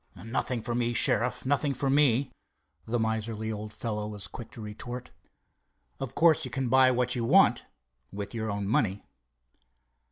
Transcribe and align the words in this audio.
"Nothing 0.25 0.63
for 0.63 0.73
me, 0.73 0.93
Sheriff, 0.93 1.45
nothing 1.45 1.75
for 1.75 1.87
me," 1.87 2.31
the 2.87 2.97
miserly 2.99 3.51
old 3.51 3.71
fellow 3.71 4.07
was 4.07 4.27
quick 4.27 4.49
to 4.53 4.59
retort. 4.61 5.11
"Of 5.99 6.15
course 6.15 6.43
you 6.43 6.49
can 6.49 6.69
buy 6.69 6.89
what 6.89 7.15
you 7.15 7.23
want—with 7.23 8.33
your 8.33 8.49
own 8.49 8.67
money." 8.67 9.03